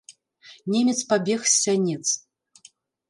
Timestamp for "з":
1.51-1.53